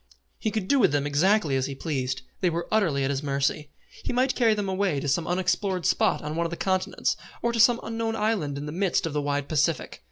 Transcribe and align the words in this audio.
He 0.39 0.49
could 0.49 0.67
do 0.67 0.79
with 0.79 0.91
them 0.93 1.05
exactly 1.05 1.55
as 1.55 1.67
he 1.67 1.75
pleased. 1.75 2.23
They 2.39 2.49
were 2.49 2.67
utterly 2.71 3.03
at 3.03 3.11
his 3.11 3.21
mercy. 3.21 3.69
He 4.03 4.11
might 4.11 4.33
carry 4.33 4.55
them 4.55 4.67
away 4.67 4.99
to 4.99 5.07
some 5.07 5.27
unexplored 5.27 5.85
spot 5.85 6.23
on 6.23 6.35
one 6.35 6.47
of 6.47 6.49
the 6.49 6.57
continents, 6.57 7.15
or 7.43 7.53
to 7.53 7.59
some 7.59 7.79
unknown 7.83 8.15
island 8.15 8.57
in 8.57 8.65
the 8.65 8.71
midst 8.71 9.05
of 9.05 9.13
the 9.13 9.21
wide 9.21 9.47
Pacific. 9.47 9.99